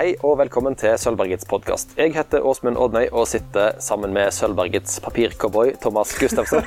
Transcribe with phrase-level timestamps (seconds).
[0.00, 1.90] Hei og velkommen til Sølvbergets podkast.
[1.98, 6.64] Jeg heter Åsmund Odnøy og sitter sammen med Sølvbergets papircowboy Thomas Gustavsen.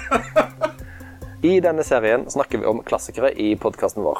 [1.41, 4.19] I denne serien snakker vi om klassikere i podkasten vår.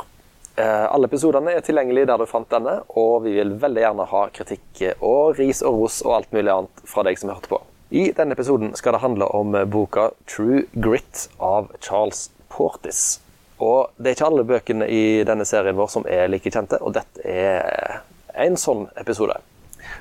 [0.56, 4.22] Eh, Alle episodene er tilgjengelige der du fant denne, og vi vil veldig gjerne ha
[4.34, 7.60] kritikk og ris og ros og alt mulig annet fra deg som hørte på.
[7.94, 13.20] I denne episoden skal det handle om boka True Grit av Charles Portis.
[13.62, 16.98] Og det er ikke alle bøkene i denne serien vår som er like kjente, og
[16.98, 18.02] dette er
[18.34, 19.38] en sånn episode.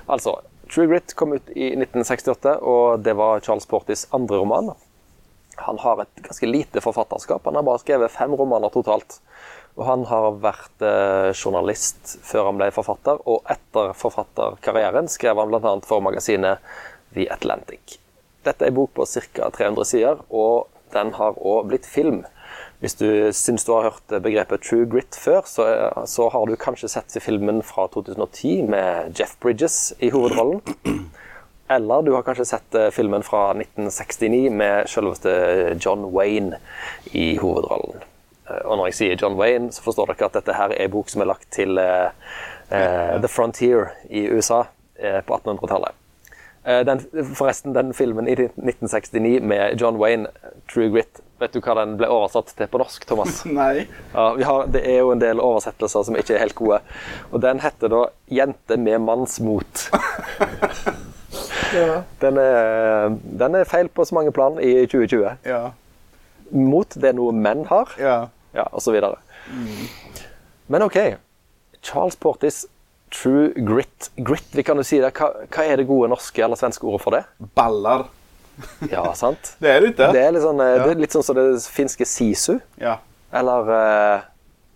[0.07, 0.39] Altså,
[0.73, 4.73] True Grit kom ut i 1968, og det var Charles Portis andre roman.
[5.67, 7.45] Han har et ganske lite forfatterskap.
[7.45, 9.19] Han har bare skrevet fem romaner totalt.
[9.77, 15.53] Og han har vært eh, journalist før han ble forfatter, og etter forfatterkarrieren skrev han
[15.53, 15.75] bl.a.
[15.89, 16.61] for magasinet
[17.17, 17.99] The Atlantic.
[18.45, 19.49] Dette er en bok på ca.
[19.55, 22.25] 300 sider, og den har òg blitt film.
[22.83, 25.67] Hvis du syns du har hørt begrepet true grit før, så,
[26.11, 30.65] så har du kanskje sett filmen fra 2010 med Jeff Bridges i hovedrollen.
[31.71, 35.31] Eller du har kanskje sett eh, filmen fra 1969 med selveste
[35.79, 36.59] John Wayne
[37.15, 38.03] i hovedrollen.
[38.51, 40.95] Eh, Og når jeg sier John Wayne, så forstår dere at dette her er en
[40.99, 42.11] bok som er lagt til uh,
[42.69, 44.65] The Frontier i USA
[44.99, 46.03] på 1800-tallet.
[46.65, 46.99] Eh,
[47.35, 50.27] forresten, den filmen i 1969 med John Wayne,
[50.73, 53.43] True Grit, vet du hva den ble oversatt til på norsk, Thomas?
[53.61, 53.87] Nei.
[54.15, 56.83] Ja, vi har, det er jo en del oversettelser som ikke er helt gode.
[57.31, 59.89] Og den heter da 'Jente med mannsmot'.
[61.73, 62.03] Ja.
[62.21, 65.39] Den er, den er feil på så mange plan i 2020.
[65.49, 65.71] Ja.
[66.53, 68.17] Mot det er noe menn har, ja.
[68.53, 69.17] ja, så videre.
[70.69, 70.99] Men OK.
[71.81, 72.67] Charles Portis,
[73.09, 74.11] true grit.
[74.17, 75.15] Grit, vi kan jo si det.
[75.17, 77.25] Hva, hva er det gode norske eller svenske ordet for det?
[77.57, 78.11] Ballar.
[78.91, 79.55] Ja, sant?
[79.63, 79.97] Det er det.
[79.97, 80.87] Det er litt sånn, eh, Ja.
[80.87, 82.59] det litt sånn som det finske sisu.
[82.81, 82.99] Ja.
[83.33, 83.71] Eller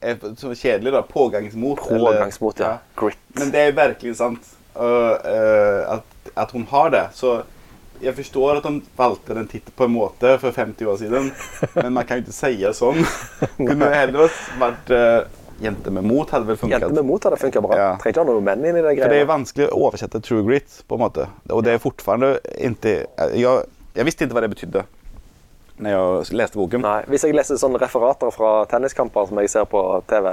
[0.02, 1.02] Er Så kjedelig, da.
[1.02, 1.78] Pågangsmot.
[1.80, 2.66] pågangsmot, ja.
[2.66, 2.78] ja.
[2.96, 3.18] Grit.
[3.38, 4.52] Men det er virkelig sant.
[4.76, 6.02] uh, uh, at,
[6.36, 7.04] at hun har det.
[7.14, 7.42] Så
[8.02, 11.30] jeg forstår at hun valgte den tittelen på en måte for 50 år siden,
[11.80, 13.00] men man kan jo ikke si sånn.
[13.56, 15.22] Kunne heller vært uh,
[15.60, 16.80] Jente med mot hadde vel funket.
[16.80, 17.78] Jenter med mot hadde funket bra.
[17.78, 17.88] Ja.
[18.00, 20.44] Trenger ikke ha noen menn inn i det For det er vanskelig å oversette true
[20.44, 21.30] grit, på en måte.
[21.48, 22.36] Og det er fortfarande
[22.68, 22.94] ikke
[23.32, 23.64] Jeg,
[23.96, 24.84] jeg visste ikke hva det betydde
[25.76, 26.80] når jeg leste boken.
[26.80, 30.30] Nei, Hvis jeg leser sånne referater fra tenniskamper som jeg ser på TV,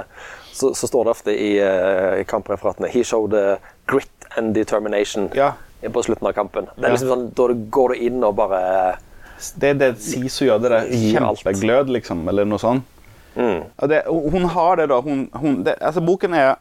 [0.56, 3.36] så, så står det ofte i, uh, i kampreferatene 'He showed
[3.84, 5.52] grit and determination' Ja.
[5.84, 6.70] på slutten av kampen.
[6.76, 8.96] Det er liksom sånn, Da går du inn og bare
[9.60, 10.62] Det er det Sisu gjør.
[10.62, 12.28] Det der kjempeglød, liksom.
[12.28, 12.93] Eller noe sånt.
[13.34, 13.88] Mm.
[13.90, 15.00] Det, hun har det, da.
[15.04, 16.54] Hun, hun, det, altså, boken er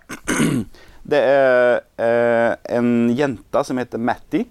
[1.03, 4.45] Det er eh, en jente som heter Matty.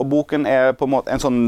[0.00, 1.42] Og boken er på en måte en sånn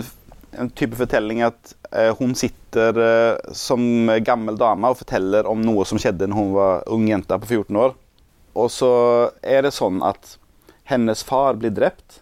[0.58, 5.86] en type fortelling at eh, hun sitter eh, som gammel dame og forteller om noe
[5.88, 7.94] som skjedde når hun var ung jente på 14 år.
[8.52, 8.92] Og så
[9.40, 10.36] er det sånn at
[10.90, 12.20] hennes far blir drept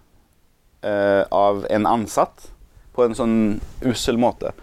[0.86, 2.50] eh, av en ansatt
[2.94, 3.38] på en sånn
[3.86, 4.54] ussel måte.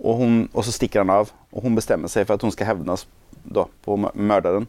[0.00, 2.72] Og, hun, og så stikker han av, og hun bestemmer seg for at hun skal
[2.72, 3.06] hevnes
[3.44, 4.66] da, på morderen.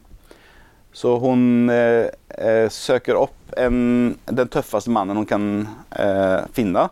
[0.96, 2.08] Så hun eh,
[2.40, 5.48] eh, søker opp en, den tøffeste mannen hun kan
[5.92, 6.88] eh, finne.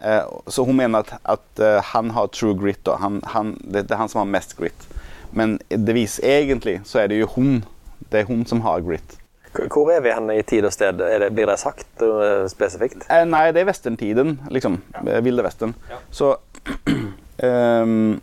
[0.00, 2.78] Eh, så hun mener at, at eh, han har true grit.
[2.86, 2.94] Da.
[3.02, 4.86] Han, han, det, det er han som har mest grit.
[5.34, 7.64] Men det viser egentlig så er det jo hun.
[8.10, 9.16] Det er hun som har grit.
[9.50, 10.98] Hvor er vi henne i tid og sted?
[10.98, 13.08] Det, blir det sagt eh, spesifikt?
[13.26, 14.78] Nei, det er westerntiden, liksom.
[14.94, 15.18] Ja.
[15.26, 15.74] Vilde vesten.
[16.14, 16.36] Så
[17.46, 18.20] ehm,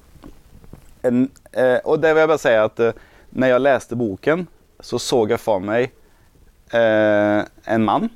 [1.08, 1.24] en,
[1.54, 3.02] eh, Og det vil jeg bare si at eh,
[3.38, 4.48] når jeg leste boken,
[4.80, 5.92] så så jeg for meg
[6.74, 8.10] eh, en mann.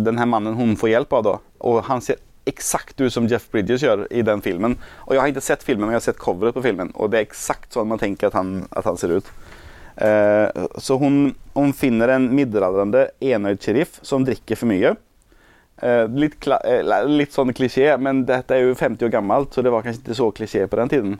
[0.00, 1.36] Denne mannen hun får hjelp av, da.
[1.68, 4.76] Og han ser eksakt ut som Jeff Bridges gjør i den filmen.
[5.06, 7.20] Og jeg har ikke sett filmen, men jeg har sett coveret på filmen, og det
[7.20, 9.28] er eksakt sånn man tenker at han, at han ser ut.
[10.00, 14.94] Eh, så hun, hun finner en middelaldrende enøyd sheriff som drikker for mye.
[15.80, 19.72] Eh, litt, eh, litt sånn klisjé, men dette er jo 50 år gammelt, så det
[19.72, 21.14] var kanskje ikke så klisjé på den tiden.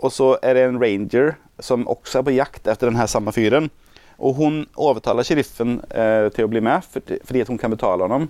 [0.00, 3.32] Og så er det en ranger som også er på jakt etter den her samme
[3.36, 3.70] fyren.
[4.16, 8.28] Og hun overtaler sheriffen eh, til å bli med fordi, hun kan betale ham.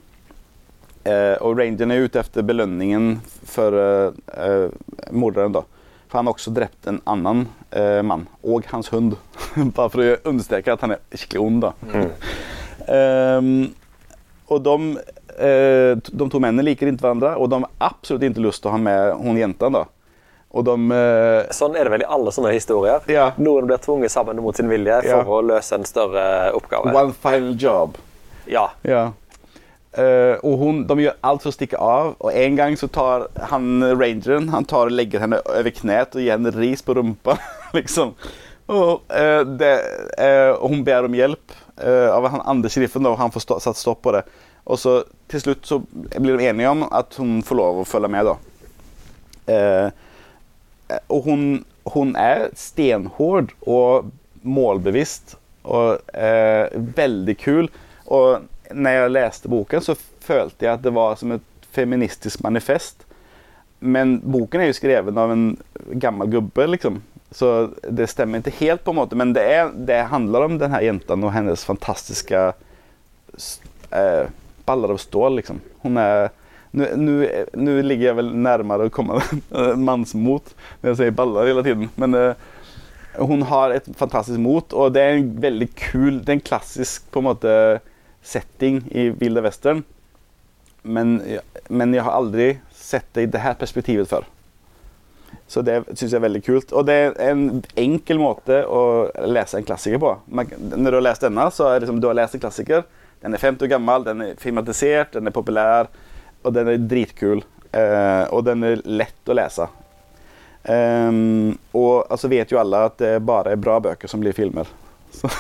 [1.07, 5.55] Eh, og rangeren er ute etter belønningen for eh, eh, morderen.
[5.55, 5.63] da.
[6.07, 9.15] For han har også drept en annen eh, mann, og hans hund.
[9.77, 11.67] Bare for å understreke at han er skikkelig ond.
[11.69, 11.75] da.
[12.87, 13.73] Ehm,
[14.47, 15.01] og de,
[15.37, 18.81] de to mennene liker ikke hverandre, og de har absolutt ikke lyst til å ha
[18.81, 19.69] med hun jenta.
[19.73, 19.85] da.
[20.57, 23.05] De uh, Sånn er det vel i alle sånne historier.
[23.13, 23.29] Ja.
[23.37, 25.23] Noen blir tvunget sammen mot sin vilje for Ja.
[25.27, 26.25] å løse en større
[26.57, 26.95] oppgave.
[26.97, 27.99] One final job.
[28.49, 28.71] Ja.
[28.87, 29.11] Ja.
[29.97, 33.29] Uh, og hun, de gjør alt for å stikke av, og en gang så tar
[33.51, 37.39] han rangeren han tar og legger henne over kneet og gir henne ris på rumpa.
[37.79, 38.13] liksom.
[38.67, 39.73] Og, uh, det,
[40.19, 43.79] eh, hun ber om hjelp, eh, av han andre Sheriffen og han får stå, satt
[43.79, 44.25] stopp på det.
[44.67, 48.11] Och så til slutt så blir de enige om at hun får lov å følge
[48.11, 48.35] med da.
[49.55, 49.89] Eh,
[51.07, 51.43] og hun,
[51.95, 54.09] hun, er stenhård og
[54.43, 55.37] målbevisst
[55.67, 57.71] og eh, veldig kul.
[58.11, 59.95] Og når jeg leste boken så
[60.27, 63.05] følte jeg at det var som et feministisk manifest.
[63.79, 65.53] Men boken er jo skrevet av en
[65.95, 67.05] gammel gubbe liksom.
[67.31, 67.53] Så
[67.87, 71.15] det stemmer ikke helt på en måte, men det, er, det handler om denne jenta
[71.19, 72.43] og hennes fantastiske
[73.91, 74.27] eh,
[74.67, 75.61] ballar av stål liksom.
[75.79, 76.31] Hon är,
[76.71, 79.23] nu, nu, nu ligger jag väl närmare att komma
[79.77, 81.89] mansmot när jag säger ballar hela tiden.
[81.95, 82.35] Men eh,
[83.19, 87.11] hon har ett fantastisk mot och det är en väldigt kul, det är en klassisk
[87.11, 87.81] på en måte
[88.23, 89.83] setting i vilda västern.
[90.83, 91.23] Men,
[91.69, 94.25] men jag har aldrig sett det i det här perspektivet før.
[95.47, 96.73] Så det syns jeg er veldig kult.
[96.75, 100.13] Og det er en enkel måte å lese en klassiker på.
[100.27, 102.87] Når du har lest denne, så er det som du har lest en klassiker.
[103.25, 105.89] Den er 50 år gammel, den er filmatisert, den er populær,
[106.45, 107.43] og den er dritkul.
[107.73, 109.67] Eh, og den er lett å lese.
[110.67, 114.69] Um, og altså vet jo alle at det bare er bra bøker som blir filmer.
[115.15, 115.31] Så.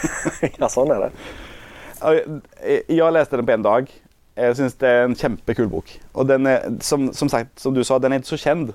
[0.58, 1.10] ja, sånn er det.
[2.90, 3.92] Jeg leste den på en dag.
[4.32, 5.92] Jeg syns det er en kjempekul bok.
[6.18, 8.72] Og den er, som, som sagt, som du sa, den er ikke så kjent.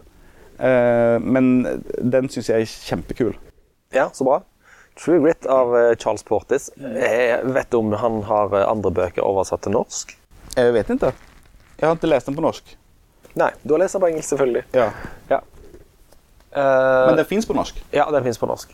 [0.58, 1.52] Uh, men
[2.00, 3.36] den syns jeg er kjempekul.
[3.94, 4.42] Ja, så bra.
[4.98, 6.70] True Grit av eh, Charles Portis.
[6.78, 10.16] Jeg vet du om han har eh, andre bøker oversatt til norsk?
[10.58, 11.14] Jeg vet ikke.
[11.78, 12.74] Jeg har ikke lest den på norsk.
[13.38, 14.64] Nei, du har lest den på engelsk, selvfølgelig.
[14.74, 14.90] Ja.
[15.30, 15.42] Ja.
[16.58, 17.78] Men den fins på norsk?
[17.94, 18.72] Ja, den finnes på norsk.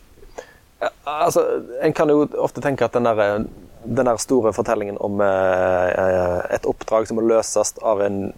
[0.80, 1.42] Uh, Altså,
[1.82, 3.44] En kan jo ofte tenke at den der,
[3.84, 8.32] den der store fortellingen om uh, et oppdrag som må løses av en,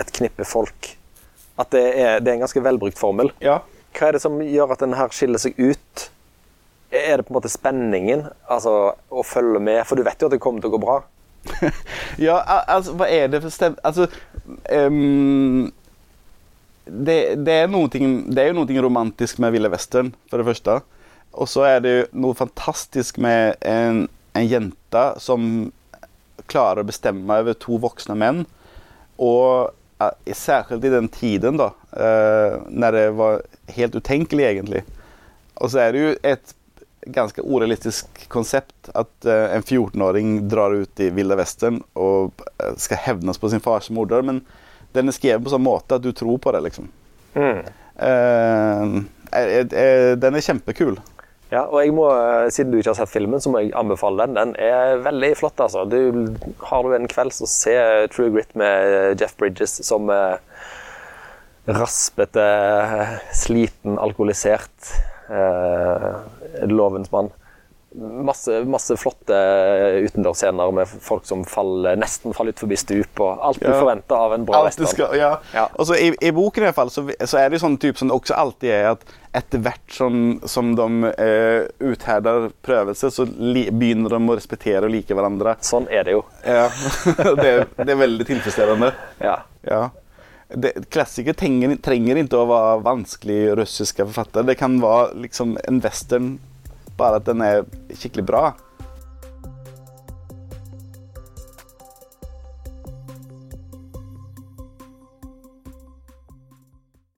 [0.00, 0.94] et knippe folk
[1.60, 3.34] At det er, det er en ganske velbrukt formel.
[3.44, 3.58] Ja.
[3.92, 6.09] Hva er det som gjør at den her skiller seg ut?
[7.10, 8.28] Er det på en måte spenningen?
[8.50, 8.74] Altså
[9.10, 9.82] å følge med?
[9.88, 11.00] For du vet jo at det kommer til å gå bra.
[12.20, 13.76] Ja, altså, hva er det for stem...
[13.86, 14.06] Altså
[14.70, 15.70] um,
[16.84, 20.80] det, det, är noe, det är ju någonting romantisk med Ville Western, for det første.
[21.32, 25.70] Og så er det jo noe fantastisk med en, en jente som
[26.50, 28.42] klarer å bestemme over to voksne menn.
[29.22, 29.70] Og
[30.34, 33.42] særskilt i den tiden da, når när det var
[33.76, 34.82] helt utenkelig, egentlig.
[35.60, 36.54] Og så er det jo ett
[37.06, 42.42] ganska urealistisk konsept att eh, en 14-åring drar ut i Ville Vesten og
[42.76, 44.42] skal hevnes på sin fars morder, Men
[44.92, 46.90] den er skrevet på sånn måte at du tror på det liksom.
[47.34, 47.62] Eh,
[48.00, 50.98] eh, eh, den er kjempekul.
[51.50, 54.26] Ja, og jeg må, eh, Siden du ikke har sett filmen, så må jeg anbefale
[54.26, 54.36] den.
[54.38, 55.60] Den er veldig flott.
[55.60, 55.84] altså.
[55.84, 56.30] Du,
[56.70, 57.74] har du en kveld, så se
[58.14, 60.38] True Grit med eh, Jeff Bridges som eh,
[61.66, 65.09] raspete, eh, sliten, alkoholisert eh,
[66.66, 67.30] lovens mann.
[68.22, 69.34] Masse, masse flotte
[70.04, 73.18] utendørsscener med folk som faller, nesten faller ut forbi stup.
[73.20, 73.80] og Alt du Ja.
[73.80, 75.08] forventer av en bra western.
[75.18, 75.38] ja.
[75.54, 75.68] Ja.
[75.72, 78.08] Och så i, I boken i hvert fall så, så er det sånn typ som
[78.08, 79.02] det også alltid er, at
[79.34, 84.90] etter hvert som, som de eh, utherder prøvelser så li, begynner de å respektere og
[84.94, 85.56] like hverandre.
[85.60, 86.22] Sånn er det jo.
[86.46, 86.68] Ja.
[87.42, 88.92] det, är- det är väldigt tillfredsställande.
[89.18, 89.90] Ja.
[90.90, 94.48] Klassiker trenger, trenger ikke å være vanskelig russiske forfattere.
[94.50, 96.32] Det kan være liksom en western,
[96.98, 97.62] bare at den er
[97.94, 98.44] skikkelig bra.